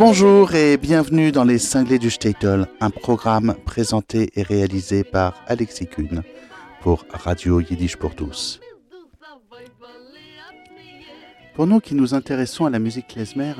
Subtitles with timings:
[0.00, 5.86] Bonjour et bienvenue dans Les Cinglés du Statel, un programme présenté et réalisé par Alexis
[5.86, 6.22] Kuhn
[6.80, 8.60] pour Radio Yiddish pour tous.
[11.54, 13.52] Pour nous qui nous intéressons à la musique klezmer,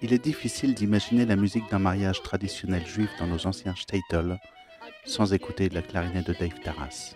[0.00, 4.38] il est difficile d'imaginer la musique d'un mariage traditionnel juif dans nos anciens Statel
[5.04, 7.14] sans écouter la clarinette de Dave Taras,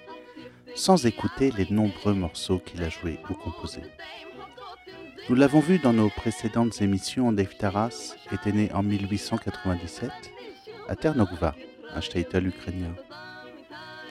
[0.74, 3.92] sans écouter les nombreux morceaux qu'il a joués ou composés.
[5.28, 10.10] Nous l'avons vu dans nos précédentes émissions, Dave Taras était né en 1897
[10.88, 11.54] à Ternogva,
[11.94, 12.92] un shtetl ukrainien.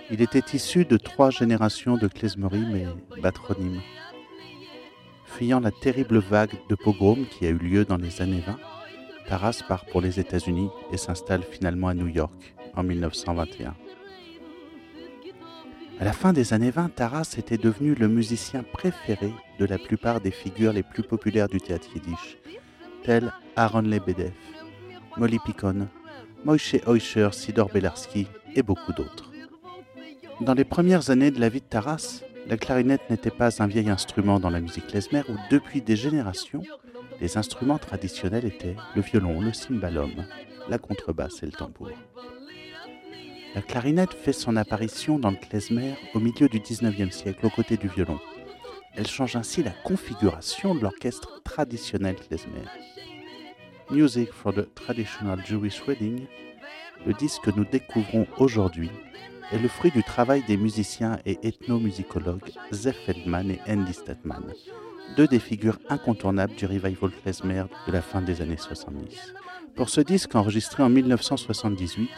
[0.10, 3.82] Il était issu de trois générations de klezmerim et batronymes.
[5.26, 8.58] Fuyant la terrible vague de pogrom qui a eu lieu dans les années 20,
[9.28, 13.76] Taras part pour les États-Unis et s'installe finalement à New York en 1921.
[16.02, 20.20] À la fin des années 20, Taras était devenu le musicien préféré de la plupart
[20.20, 22.40] des figures les plus populaires du théâtre yiddish,
[23.04, 24.32] tels Aaron Lebedev,
[25.18, 25.88] Molly Picon,
[26.44, 28.26] Moïse Heuscher, Sidor Belarski
[28.56, 29.32] et beaucoup d'autres.
[30.40, 33.92] Dans les premières années de la vie de Taras, la clarinette n'était pas un vieil
[33.92, 36.64] instrument dans la musique klezmer où depuis des générations,
[37.20, 40.26] les instruments traditionnels étaient le violon, le cymbalum,
[40.68, 41.92] la contrebasse et le tambour.
[43.54, 47.76] La clarinette fait son apparition dans le klezmer au milieu du XIXe siècle aux côtés
[47.76, 48.18] du violon.
[48.96, 52.64] Elle change ainsi la configuration de l'orchestre traditionnel klezmer.
[53.90, 56.28] Music for the Traditional Jewish Wedding,
[57.06, 58.90] le disque que nous découvrons aujourd'hui,
[59.52, 64.46] est le fruit du travail des musiciens et ethnomusicologues Zef Feldman et Andy Statman,
[65.18, 69.34] deux des figures incontournables du revival klezmer de la fin des années 70.
[69.76, 72.10] Pour ce disque enregistré en 1978,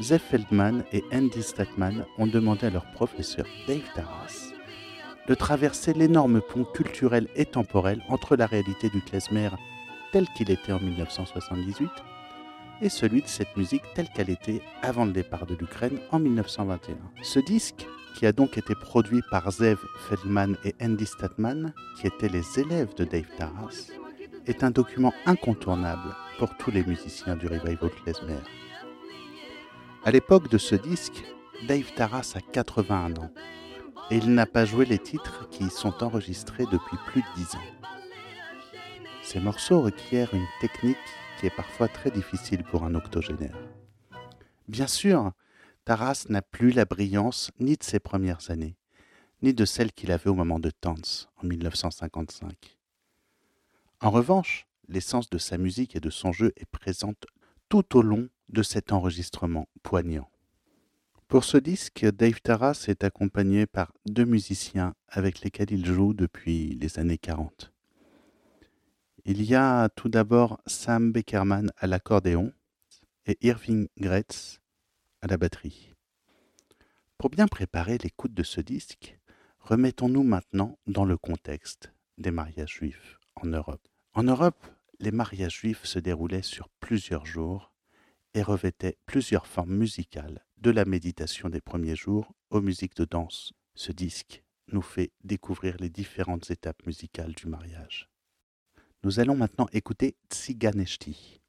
[0.00, 4.52] Zef Feldman et Andy Statman ont demandé à leur professeur Dave Taras
[5.26, 9.48] de traverser l'énorme pont culturel et temporel entre la réalité du klezmer
[10.12, 11.88] tel qu'il était en 1978
[12.82, 16.96] et celui de cette musique telle qu'elle était avant le départ de l'Ukraine en 1921.
[17.22, 19.78] Ce disque, qui a donc été produit par Zev
[20.08, 23.90] Feldman et Andy Statman, qui étaient les élèves de Dave Taras,
[24.46, 28.42] est un document incontournable pour tous les musiciens du revival klezmer.
[30.06, 31.24] À l'époque de ce disque,
[31.66, 33.32] Dave Taras a 81 ans
[34.12, 37.56] et il n'a pas joué les titres qui y sont enregistrés depuis plus de 10
[37.56, 37.88] ans.
[39.24, 40.96] Ces morceaux requièrent une technique
[41.40, 43.58] qui est parfois très difficile pour un octogénaire.
[44.68, 45.32] Bien sûr,
[45.84, 48.76] Taras n'a plus la brillance ni de ses premières années,
[49.42, 52.78] ni de celle qu'il avait au moment de Tanz en 1955.
[54.02, 57.26] En revanche, l'essence de sa musique et de son jeu est présente
[57.68, 60.28] tout au long de cet enregistrement poignant.
[61.28, 66.78] Pour ce disque, Dave Taras est accompagné par deux musiciens avec lesquels il joue depuis
[66.80, 67.72] les années 40.
[69.24, 72.52] Il y a tout d'abord Sam Beckerman à l'accordéon
[73.26, 74.60] et Irving Gretz
[75.20, 75.94] à la batterie.
[77.18, 79.18] Pour bien préparer l'écoute de ce disque,
[79.58, 83.88] remettons-nous maintenant dans le contexte des mariages juifs en Europe.
[84.14, 84.64] En Europe,
[85.00, 87.72] les mariages juifs se déroulaient sur plusieurs jours
[88.36, 93.54] et revêtaient plusieurs formes musicales, de la méditation des premiers jours aux musiques de danse.
[93.74, 98.10] Ce disque nous fait découvrir les différentes étapes musicales du mariage.
[99.04, 101.40] Nous allons maintenant écouter Tsiganeshti.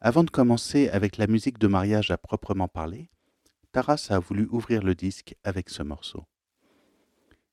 [0.00, 3.08] Avant de commencer avec la musique de mariage à proprement parler,
[3.72, 6.26] Taras a voulu ouvrir le disque avec ce morceau.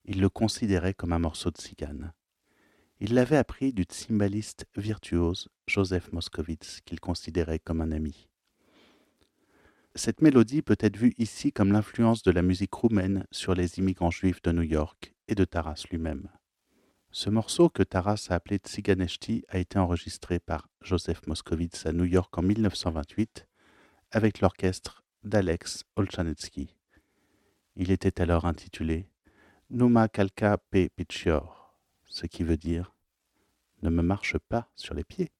[0.03, 2.11] Il le considérait comme un morceau de tzigane.
[3.03, 8.29] Il l'avait appris du cymbaliste virtuose Joseph Moskowitz, qu'il considérait comme un ami.
[9.95, 14.11] Cette mélodie peut être vue ici comme l'influence de la musique roumaine sur les immigrants
[14.11, 16.29] juifs de New York et de Taras lui-même.
[17.09, 22.05] Ce morceau que Taras a appelé Tsiganeshti a été enregistré par Joseph Moskowitz à New
[22.05, 23.47] York en 1928
[24.11, 26.75] avec l'orchestre d'Alex Olchanetsky.
[27.75, 29.09] Il était alors intitulé
[29.71, 31.60] Numa Kalka Pe Pichior
[32.11, 32.93] ce qui veut dire
[33.81, 35.31] ne me marche pas sur les pieds.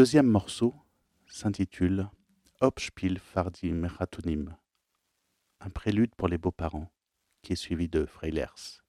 [0.00, 0.74] Deuxième morceau
[1.26, 2.08] s'intitule
[2.62, 4.56] Hauptspiel Fardi Meratonim,
[5.60, 6.90] un prélude pour les beaux-parents,
[7.42, 8.80] qui est suivi de Freilers.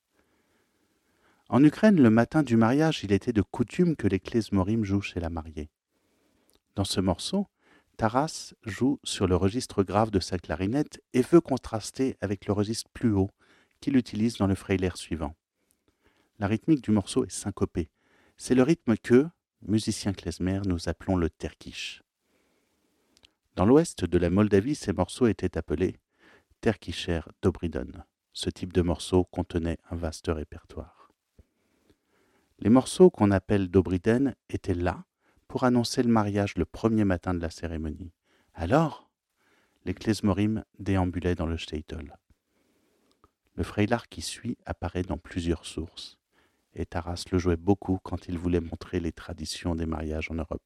[1.49, 5.19] En Ukraine, le matin du mariage, il était de coutume que les klezmorim jouent chez
[5.19, 5.69] la mariée.
[6.75, 7.45] Dans ce morceau,
[7.97, 12.89] Taras joue sur le registre grave de sa clarinette et veut contraster avec le registre
[12.93, 13.31] plus haut
[13.81, 15.35] qu'il utilise dans le Freiler suivant.
[16.39, 17.89] La rythmique du morceau est syncopée.
[18.37, 19.27] C'est le rythme que,
[19.61, 22.01] musicien klezmer, nous appelons le terkish.
[23.55, 25.97] Dans l'ouest de la Moldavie, ces morceaux étaient appelés
[26.61, 28.05] terkisher dobriden.
[28.33, 31.11] Ce type de morceau contenait un vaste répertoire.
[32.59, 35.03] Les morceaux qu'on appelle dobriden étaient là
[35.47, 38.13] pour annoncer le mariage le premier matin de la cérémonie.
[38.53, 39.09] Alors,
[39.83, 42.15] les klezmorim déambulaient dans le shtetl.
[43.55, 46.20] Le Freilar qui suit apparaît dans plusieurs sources,
[46.73, 50.61] et Taras le jouait beaucoup quand il voulait montrer les traditions des mariages en Europe.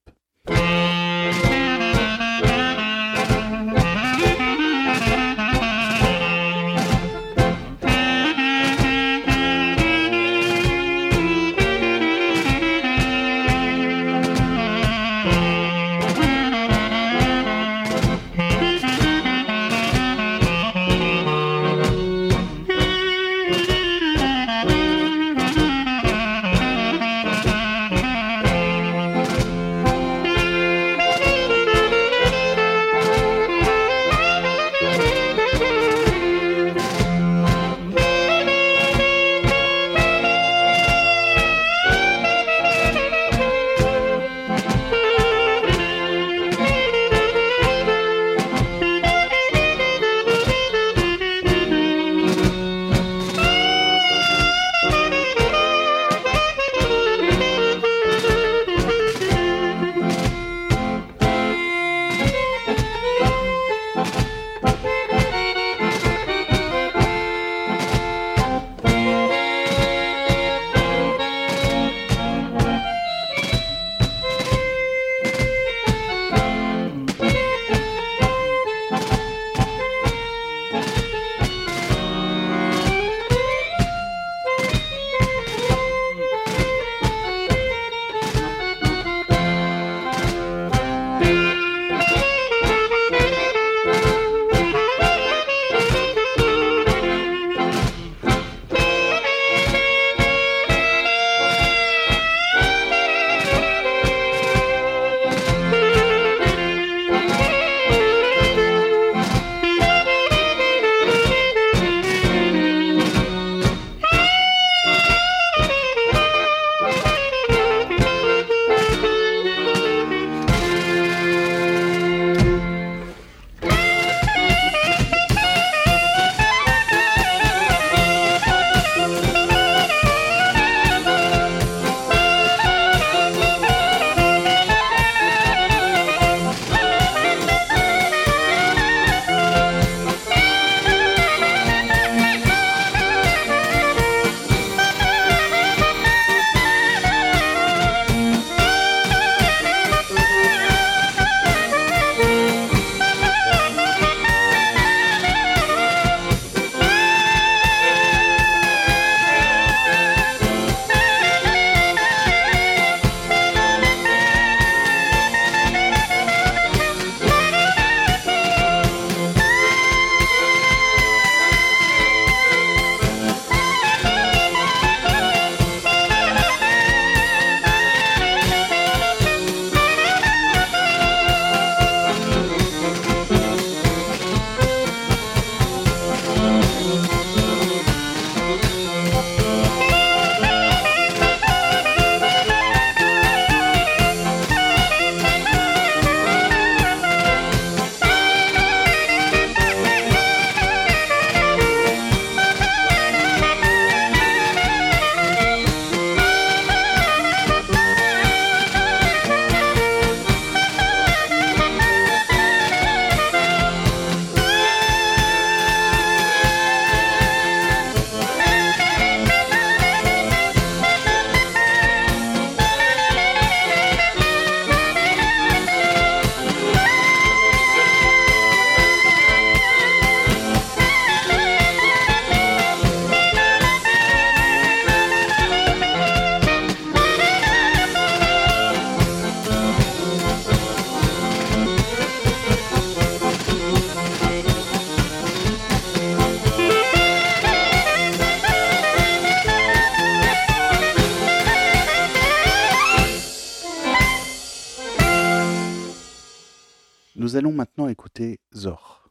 [257.36, 259.10] Allons maintenant écouter Zor.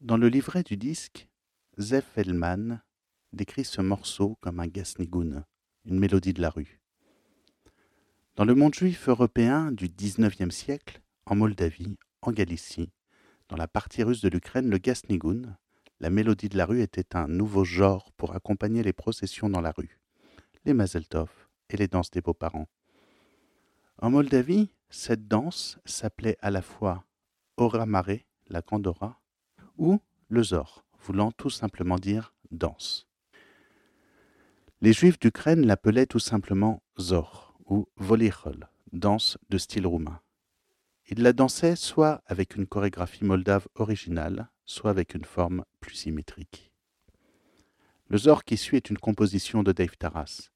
[0.00, 1.28] Dans le livret du disque,
[1.78, 2.82] Zef Hellman
[3.32, 5.44] décrit ce morceau comme un gasnigoun,
[5.84, 6.80] une mélodie de la rue.
[8.34, 12.90] Dans le monde juif européen du XIXe siècle, en Moldavie, en Galicie,
[13.48, 15.56] dans la partie russe de l'Ukraine, le gasnigoun,
[16.00, 19.70] la mélodie de la rue, était un nouveau genre pour accompagner les processions dans la
[19.70, 20.00] rue,
[20.64, 21.30] les mazeltov
[21.70, 22.66] et les danses des beaux-parents.
[23.98, 27.04] En Moldavie, cette danse s'appelait à la fois
[27.56, 28.18] Oramare,
[28.48, 29.20] la Kandora,
[29.76, 33.06] ou le Zor, voulant tout simplement dire danse.
[34.80, 40.20] Les Juifs d'Ukraine l'appelaient tout simplement Zor ou Volichol, danse de style roumain.
[41.10, 46.70] Ils la dansaient soit avec une chorégraphie moldave originale, soit avec une forme plus symétrique.
[48.08, 50.50] Le Zor qui suit est une composition de Dave Taras.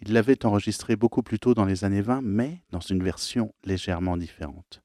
[0.00, 4.16] Il l'avait enregistré beaucoup plus tôt dans les années 20, mais dans une version légèrement
[4.16, 4.82] différente.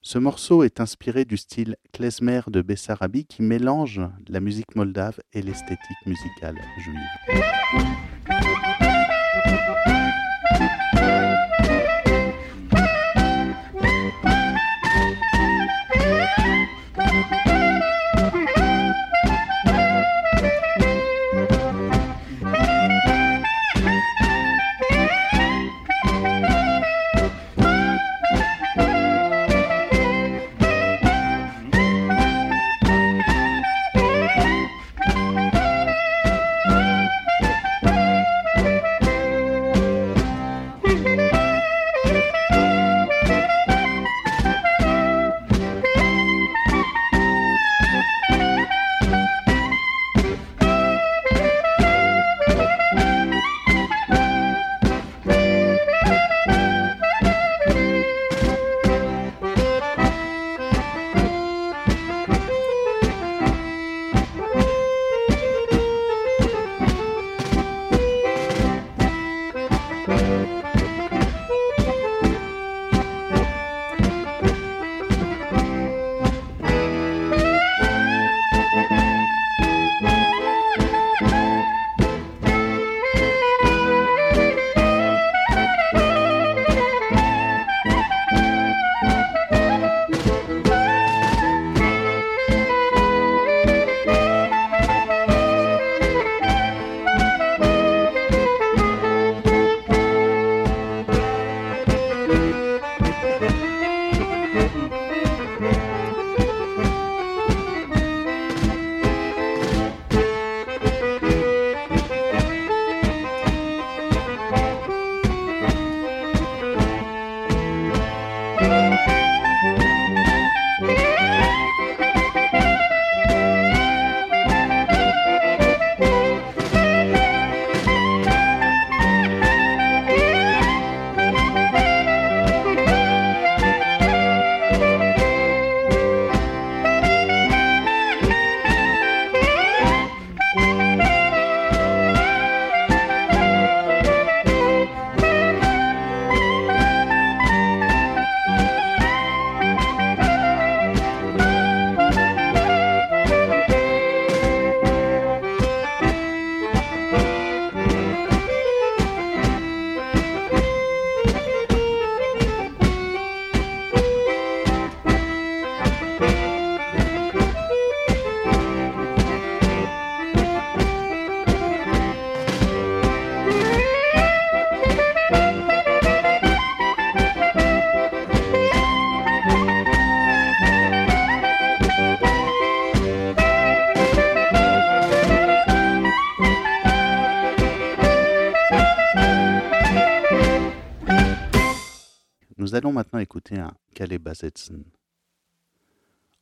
[0.00, 5.42] Ce morceau est inspiré du style klezmer de Bessarabi qui mélange la musique moldave et
[5.42, 8.85] l'esthétique musicale juive.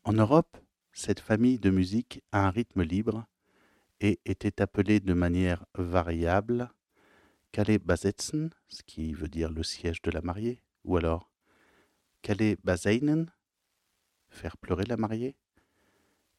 [0.05, 0.57] En Europe,
[0.93, 3.27] cette famille de musique a un rythme libre
[4.01, 6.71] et était appelée de manière variable
[7.53, 11.31] Calais ce qui veut dire le siège de la mariée, ou alors
[12.23, 12.57] Calais
[14.29, 15.37] faire pleurer la mariée,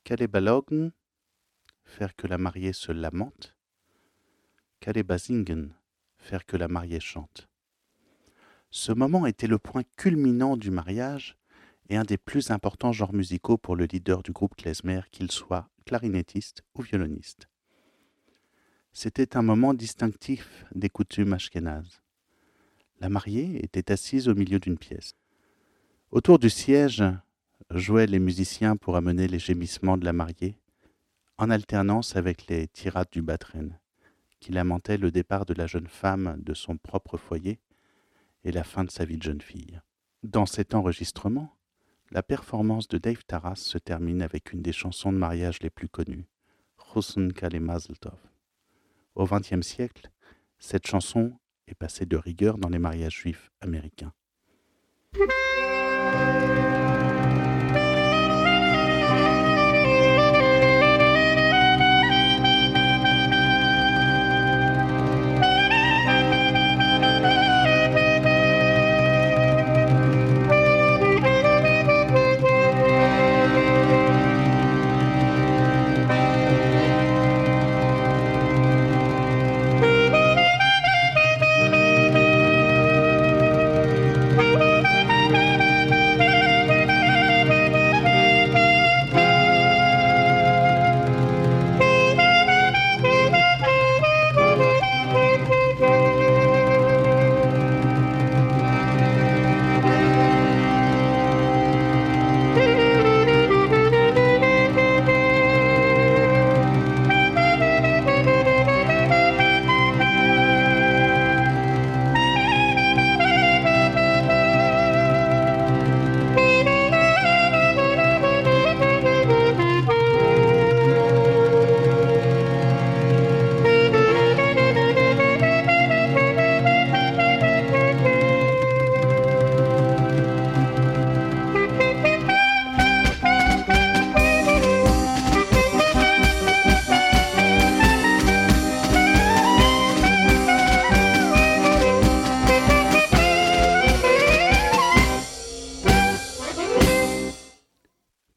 [0.03, 0.91] Calais Balogen,
[1.83, 3.55] faire que la mariée se lamente,
[4.79, 5.05] Calais
[6.17, 7.47] faire que la mariée chante.
[8.77, 11.37] Ce moment était le point culminant du mariage
[11.87, 15.69] et un des plus importants genres musicaux pour le leader du groupe klezmer, qu'il soit
[15.85, 17.47] clarinettiste ou violoniste.
[18.91, 22.01] C'était un moment distinctif des coutumes ashkénazes.
[22.99, 25.13] La mariée était assise au milieu d'une pièce.
[26.11, 27.01] Autour du siège
[27.69, 30.59] jouaient les musiciens pour amener les gémissements de la mariée,
[31.37, 33.79] en alternance avec les tirades du batren,
[34.41, 37.61] qui lamentaient le départ de la jeune femme de son propre foyer
[38.45, 39.81] et la fin de sa vie de jeune fille.
[40.23, 41.57] Dans cet enregistrement,
[42.11, 45.89] la performance de Dave Taras se termine avec une des chansons de mariage les plus
[45.89, 46.27] connues,
[46.77, 48.19] Russen Kale Mazeltov.
[49.15, 50.09] Au XXe siècle,
[50.59, 54.13] cette chanson est passée de rigueur dans les mariages juifs américains.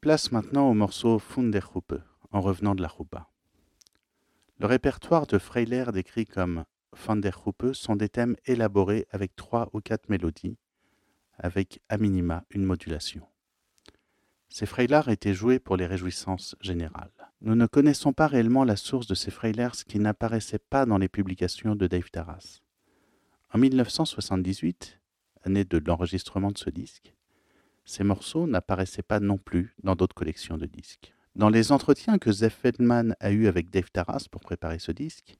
[0.09, 1.93] Place maintenant au morceau Funderhuppe,
[2.31, 3.29] en revenant de la Rupa.
[4.57, 10.09] Le répertoire de Freiler décrit comme Funderhuppe sont des thèmes élaborés avec trois ou quatre
[10.09, 10.57] mélodies,
[11.37, 13.21] avec à minima une modulation.
[14.47, 17.13] Ces Freilers étaient joués pour les réjouissances générales.
[17.41, 21.07] Nous ne connaissons pas réellement la source de ces Freilers qui n'apparaissaient pas dans les
[21.07, 22.61] publications de Dave Taras.
[23.53, 24.99] En 1978,
[25.43, 27.13] année de l'enregistrement de ce disque,
[27.89, 31.15] ces morceaux n'apparaissaient pas non plus dans d'autres collections de disques.
[31.35, 35.39] Dans les entretiens que Zef Feldman a eus avec Dave Taras pour préparer ce disque,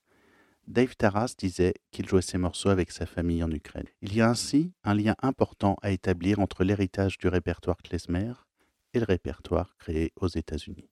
[0.67, 3.85] Dave Taras disait qu'il jouait ces morceaux avec sa famille en Ukraine.
[4.01, 8.33] Il y a ainsi un lien important à établir entre l'héritage du répertoire klezmer
[8.95, 10.89] et le répertoire créé aux États-Unis.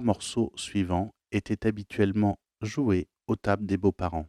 [0.00, 4.26] Morceaux suivants étaient habituellement joués aux tables des beaux-parents.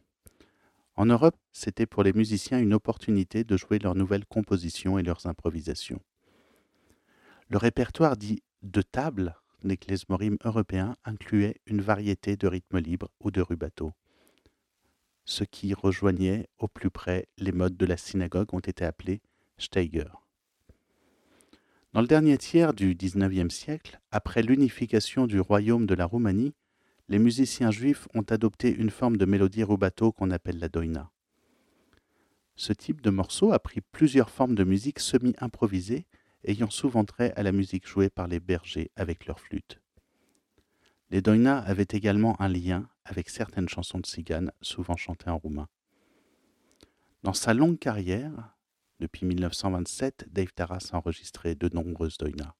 [0.96, 5.26] En Europe, c'était pour les musiciens une opportunité de jouer leurs nouvelles compositions et leurs
[5.26, 6.02] improvisations.
[7.48, 13.30] Le répertoire dit de table des klezmorim européens incluait une variété de rythmes libres ou
[13.30, 13.92] de rubato.
[15.24, 19.20] Ce qui rejoignait au plus près les modes de la synagogue ont été appelés
[19.58, 20.27] Steiger.
[21.94, 26.54] Dans le dernier tiers du XIXe siècle, après l'unification du royaume de la Roumanie,
[27.08, 31.10] les musiciens juifs ont adopté une forme de mélodie rubato qu'on appelle la doina.
[32.56, 36.04] Ce type de morceau a pris plusieurs formes de musique semi-improvisée,
[36.44, 39.80] ayant souvent trait à la musique jouée par les bergers avec leurs flûtes.
[41.10, 45.68] Les doina avaient également un lien avec certaines chansons de Sigan, souvent chantées en roumain.
[47.22, 48.57] Dans sa longue carrière,
[49.00, 52.52] depuis 1927, Dave Taras a enregistré de nombreuses doinas.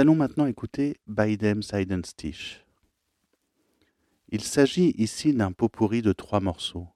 [0.00, 2.64] Allons maintenant écouter Beidem Seidenstich.
[4.30, 6.88] Il s'agit ici d'un pot pourri de trois morceaux.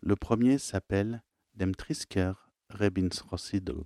[0.00, 2.34] Le premier s'appelle Dem Trisker
[2.68, 3.82] Rebins Rossidl.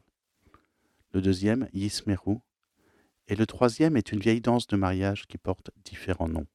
[1.13, 2.37] Le deuxième, Yismeru.
[3.29, 6.47] Et le troisième est une vieille danse de mariage qui porte différents noms.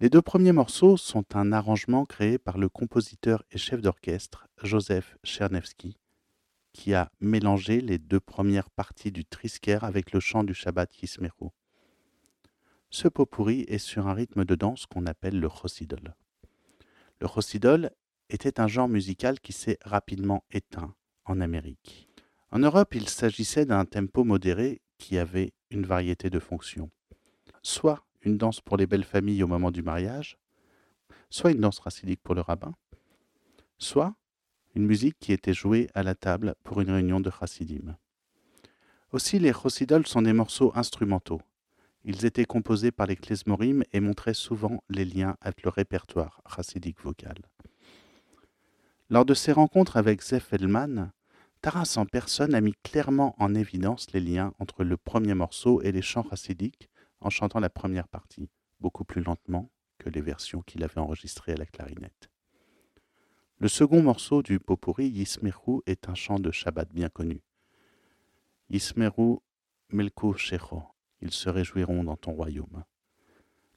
[0.00, 5.16] Les deux premiers morceaux sont un arrangement créé par le compositeur et chef d'orchestre Joseph
[5.24, 5.96] Chernevski,
[6.74, 11.48] qui a mélangé les deux premières parties du Trisker avec le chant du Shabbat Yismeru.
[12.90, 16.14] Ce pot pourri est sur un rythme de danse qu'on appelle le Chosidol.
[17.20, 17.90] Le Chosidol
[18.28, 22.08] était un genre musical qui s'est rapidement éteint en Amérique.
[22.50, 26.90] En Europe, il s'agissait d'un tempo modéré qui avait une variété de fonctions.
[27.62, 30.38] Soit une danse pour les belles familles au moment du mariage,
[31.30, 32.74] soit une danse racidique pour le rabbin,
[33.78, 34.14] soit
[34.74, 37.96] une musique qui était jouée à la table pour une réunion de chassidim.
[39.12, 41.40] Aussi, les chosidols sont des morceaux instrumentaux,
[42.04, 47.00] ils étaient composés par les klezmorim et montraient souvent les liens avec le répertoire chassidique
[47.00, 47.36] vocal.
[49.08, 51.12] Lors de ses rencontres avec Zef Elman,
[51.62, 55.92] Taras en personne a mis clairement en évidence les liens entre le premier morceau et
[55.92, 60.84] les chants chassidiques en chantant la première partie, beaucoup plus lentement que les versions qu'il
[60.84, 62.28] avait enregistrées à la clarinette.
[63.64, 67.40] Le second morceau du Popuri, Yismeru, est un chant de Shabbat bien connu.
[68.68, 69.38] Yismeru
[69.88, 70.82] Melko Shecho,
[71.22, 72.84] ils se réjouiront dans ton royaume.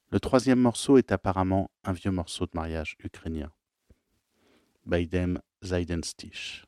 [0.09, 3.49] Le troisième morceau est apparemment un vieux morceau de mariage ukrainien.
[4.85, 6.65] Baidem Zaidenstich.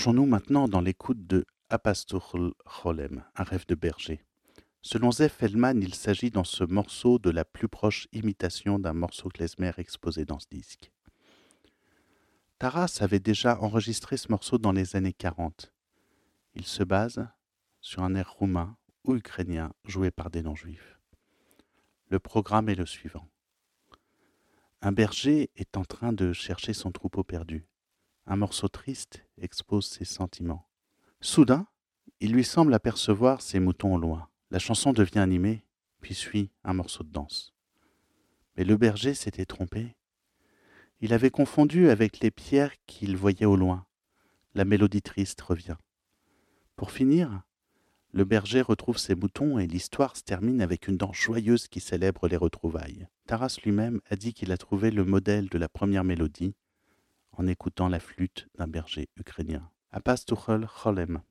[0.00, 4.24] Plongeons-nous maintenant dans l'écoute de Apastuchel Cholem, un rêve de berger.
[4.80, 9.28] Selon Zef Feldman, il s'agit dans ce morceau de la plus proche imitation d'un morceau
[9.28, 10.90] klezmer exposé dans ce disque.
[12.58, 15.70] Taras avait déjà enregistré ce morceau dans les années 40.
[16.54, 17.28] Il se base
[17.82, 20.98] sur un air roumain ou ukrainien joué par des non-juifs.
[22.08, 23.28] Le programme est le suivant.
[24.80, 27.66] Un berger est en train de chercher son troupeau perdu.
[28.26, 30.68] Un morceau triste expose ses sentiments.
[31.20, 31.66] Soudain,
[32.20, 34.28] il lui semble apercevoir ses moutons au loin.
[34.50, 35.64] La chanson devient animée,
[36.00, 37.54] puis suit un morceau de danse.
[38.56, 39.96] Mais le berger s'était trompé.
[41.00, 43.86] Il avait confondu avec les pierres qu'il voyait au loin.
[44.54, 45.76] La mélodie triste revient.
[46.76, 47.42] Pour finir,
[48.12, 52.26] le berger retrouve ses moutons et l'histoire se termine avec une danse joyeuse qui célèbre
[52.26, 53.06] les retrouvailles.
[53.26, 56.54] Taras lui-même a dit qu'il a trouvé le modèle de la première mélodie
[57.40, 59.70] en écoutant la flûte d'un berger ukrainien.
[59.92, 61.22] Apas Tuchel Cholem.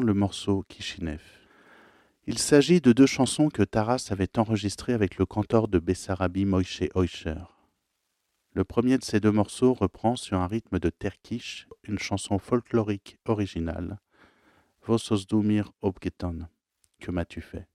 [0.00, 1.22] Le morceau Kishinev.
[2.26, 6.88] Il s'agit de deux chansons que Taras avait enregistrées avec le cantor de Bessarabie Moïse
[6.94, 7.36] Oischer.
[8.52, 13.18] Le premier de ces deux morceaux reprend sur un rythme de terkish une chanson folklorique
[13.26, 14.00] originale,
[14.86, 16.48] Vososdumir Obgeton,
[17.00, 17.68] que m'as-tu fait?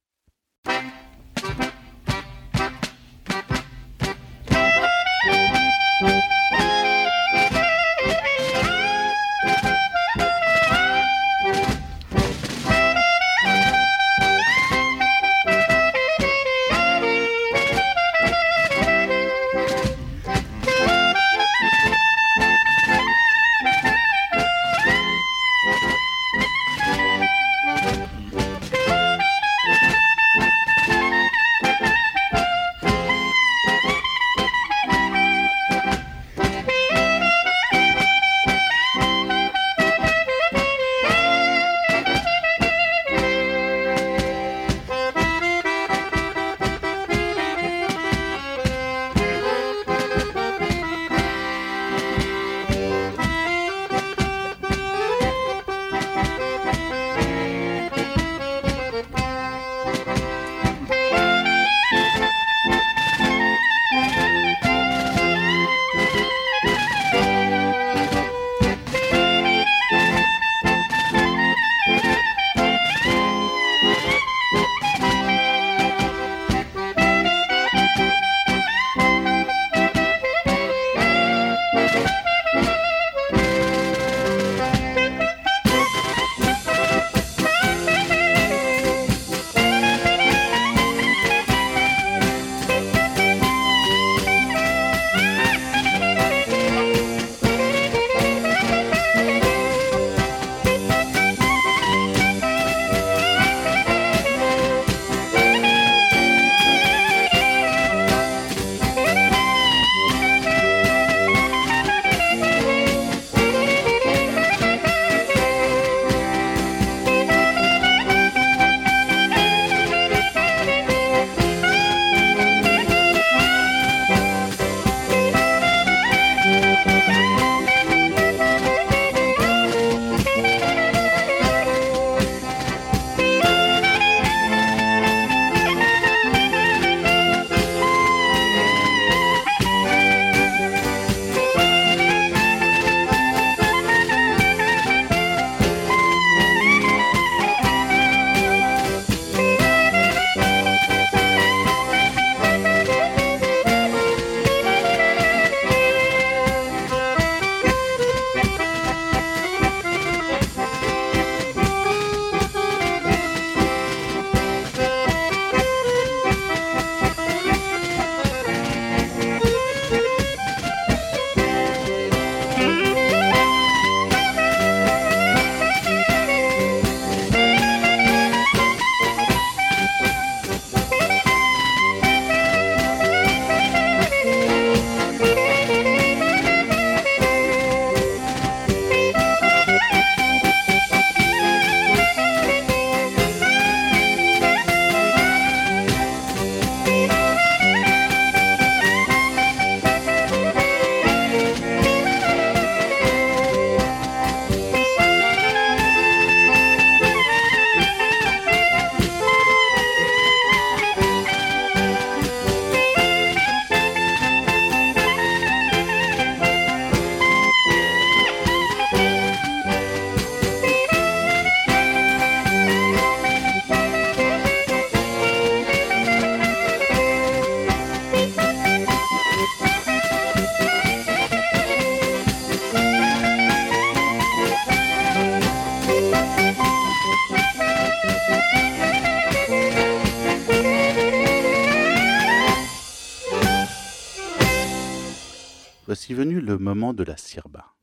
[246.93, 247.73] De la sirba.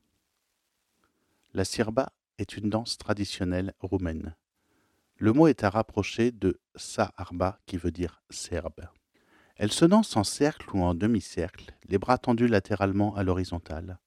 [1.53, 4.35] La sirba est une danse traditionnelle roumaine.
[5.17, 8.87] Le mot est à rapprocher de sa-arba qui veut dire serbe.
[9.57, 13.99] Elle se danse en cercle ou en demi-cercle, les bras tendus latéralement à l'horizontale,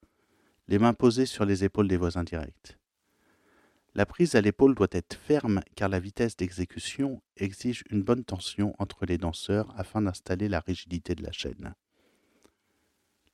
[0.68, 2.78] les mains posées sur les épaules des voisins directs.
[3.94, 8.74] La prise à l'épaule doit être ferme car la vitesse d'exécution exige une bonne tension
[8.78, 11.74] entre les danseurs afin d'installer la rigidité de la chaîne.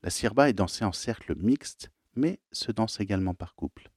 [0.02, 3.90] La sirba est dansée en cercle mixte, mais se danse également par couple.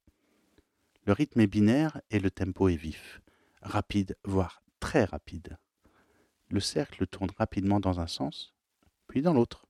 [1.05, 3.21] Le rythme est binaire et le tempo est vif,
[3.61, 5.57] rapide, voire très rapide.
[6.49, 8.53] Le cercle tourne rapidement dans un sens,
[9.07, 9.67] puis dans l'autre.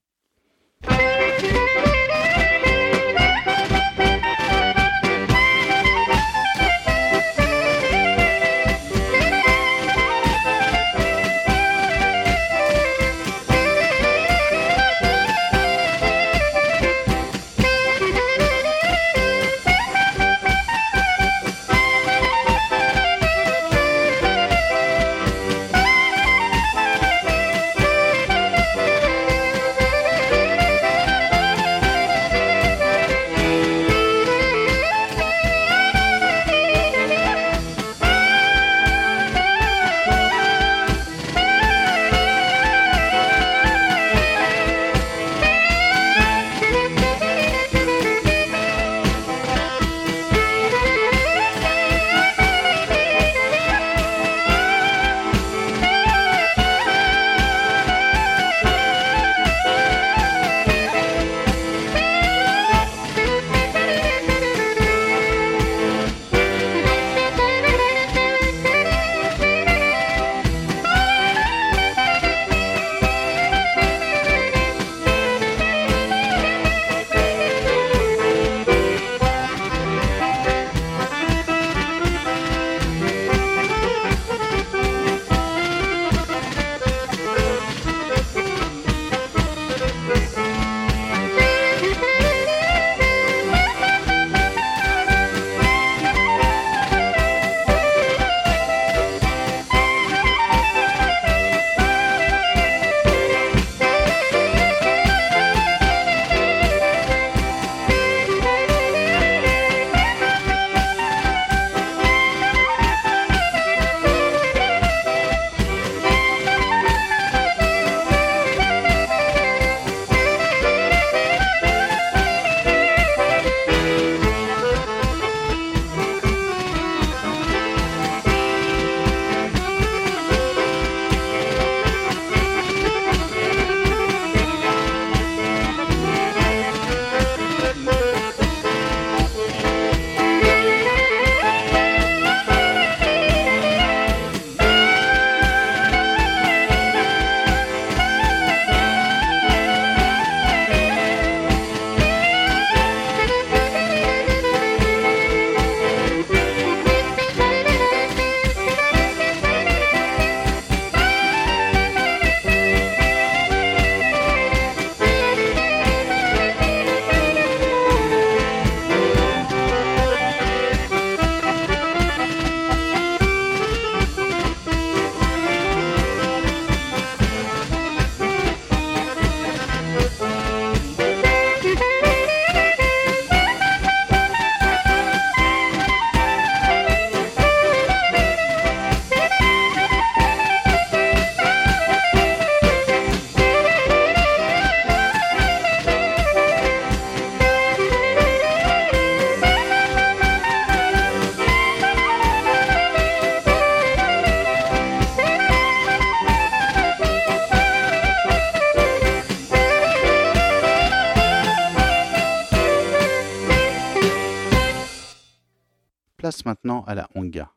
[216.51, 217.53] Maintenant à la honga.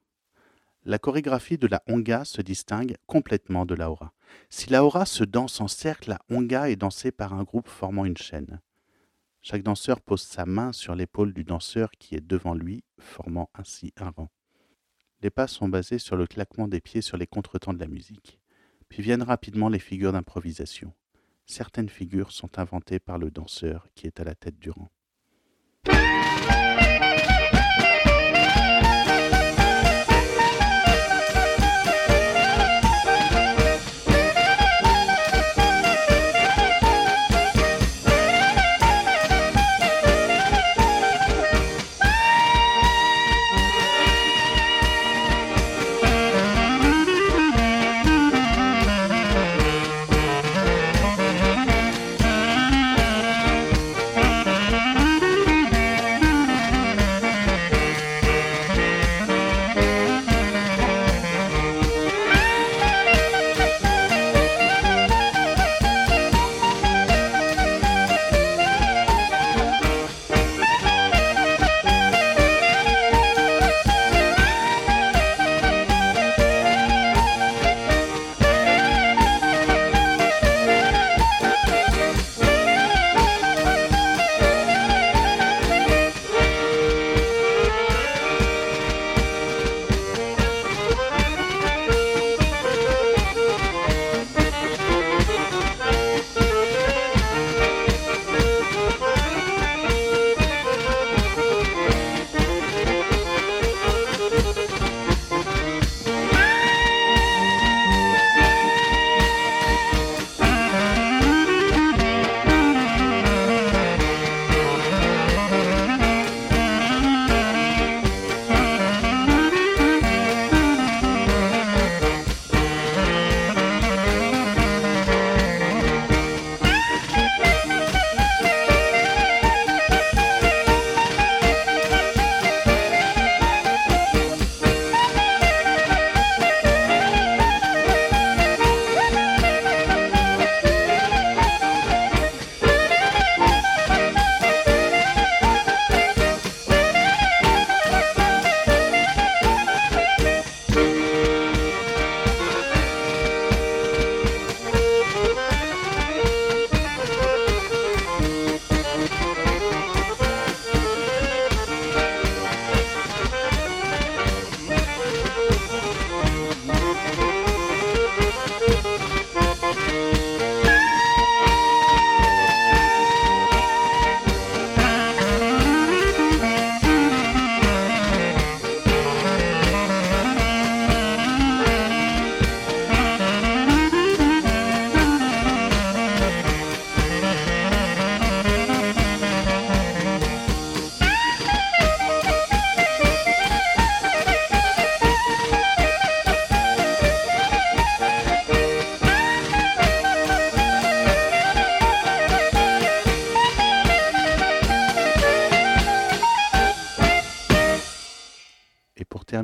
[0.84, 3.90] La chorégraphie de la honga se distingue complètement de la.
[4.50, 8.16] Si la se danse en cercle, la honga est dansée par un groupe formant une
[8.16, 8.60] chaîne.
[9.42, 13.92] Chaque danseur pose sa main sur l'épaule du danseur qui est devant lui, formant ainsi
[13.96, 14.30] un rang.
[15.22, 18.38] Les pas sont basés sur le claquement des pieds sur les contretemps de la musique.
[18.88, 20.94] Puis viennent rapidement les figures d'improvisation.
[21.46, 24.92] Certaines figures sont inventées par le danseur qui est à la tête du rang.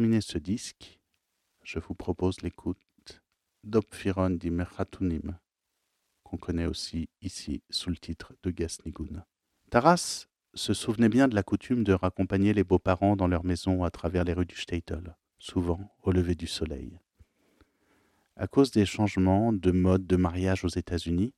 [0.00, 0.98] Terminer ce disque,
[1.62, 2.78] je vous propose l'écoute
[3.64, 5.38] d'Opfiron di Merchatunim,
[6.22, 9.26] qu'on connaît aussi ici sous le titre de Gasnigun.
[9.68, 13.90] Taras se souvenait bien de la coutume de raccompagner les beaux-parents dans leur maison à
[13.90, 16.98] travers les rues du Statel, souvent au lever du soleil.
[18.36, 21.34] À cause des changements de mode de mariage aux États-Unis,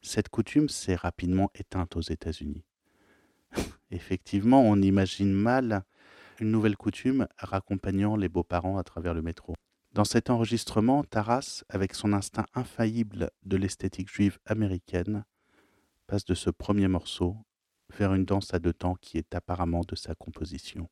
[0.00, 2.64] cette coutume s'est rapidement éteinte aux États-Unis.
[3.90, 5.84] Effectivement, on imagine mal
[6.40, 9.54] une nouvelle coutume raccompagnant les beaux-parents à travers le métro.
[9.92, 15.24] Dans cet enregistrement, Taras, avec son instinct infaillible de l'esthétique juive américaine,
[16.06, 17.36] passe de ce premier morceau
[17.96, 20.88] vers une danse à deux temps qui est apparemment de sa composition.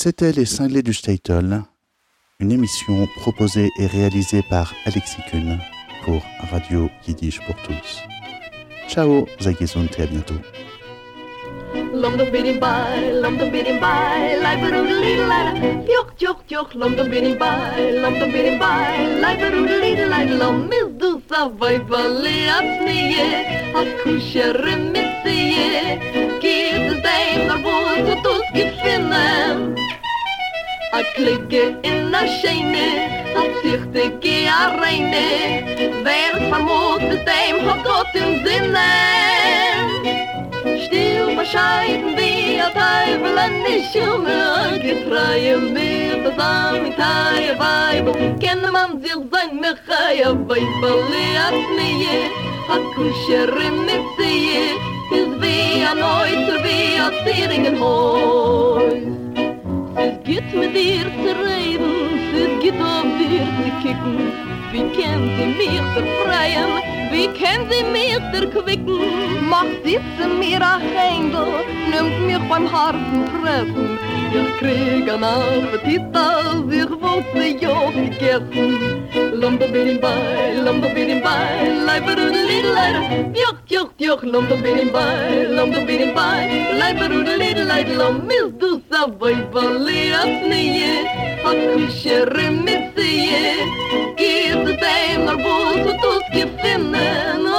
[0.00, 1.64] C'était Les Cinglés du Statel,
[2.38, 5.58] une émission proposée et réalisée par Alexis Kuhn
[6.04, 6.22] pour
[6.52, 8.04] Radio Yiddish pour tous.
[8.88, 10.36] Ciao, Zagizund et à bientôt.
[31.14, 32.88] Klikke in a scheine,
[33.36, 38.90] a zichtige a reine, wer vermut mit dem hat Gott im Sinne.
[40.84, 48.14] Still bescheiden wie a Teufel an die Schumme, getreue mir das am in Teie Weibel,
[48.40, 52.30] kenne man sich sein Mechai, a Weibel liat nie,
[52.68, 54.74] a kusherin mit sie,
[55.16, 59.27] is wie a Neuter, wie a Zieringen Häus.
[60.00, 61.90] Es geht mit dir zu reden,
[62.32, 64.32] es geht auf dir zu kicken.
[64.70, 66.70] Wie kennt sie mich befreien,
[67.10, 69.48] wie kennt sie mich erquicken?
[69.48, 73.98] Mach sitze mir a Händel, nimmt mich beim harten Treffen,
[74.34, 79.08] ihr kriegen auf Appetit, als ich wollte joch gessen.
[79.40, 83.02] Lombo bin im Bein, Lombo bin im leiber und Lidleider,
[83.34, 88.60] joch, joch, joch, Lombo bin im Bein, Lombo bin im leiber und Lidleider, Lombo ist
[88.60, 91.06] du so weit, weil ihr es nie,
[91.44, 93.54] hat mich hier im Mitzie,
[94.16, 96.58] geht es ein, aber wo es wird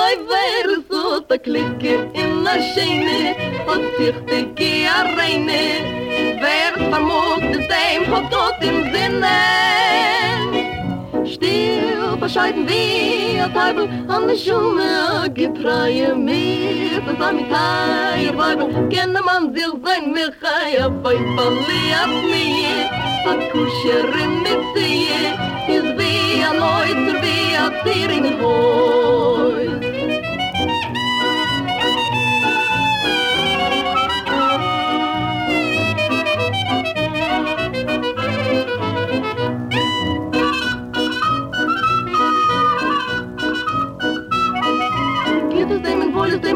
[0.05, 3.35] oi, wer so, da klicke in der Schiene,
[3.67, 6.08] hat sich die Gehe reine,
[6.91, 9.37] vermut des dem von tot im Sinne.
[11.25, 19.53] Still verscheiden wir, Teufel, an der Schumme, gepreie mir, das am Itai, Teufel, kenne man
[19.53, 22.89] sich sein, mir chai, aber verliert mir,
[23.25, 25.07] hat Kuscherin mit sie,
[25.75, 29.08] ist wie ein Leuter, wie ein Tier in den Hohen.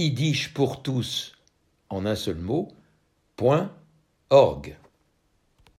[0.00, 1.32] www.yiddishpourtous
[1.90, 2.72] en un seul mot,
[3.36, 3.70] point
[4.30, 4.78] org.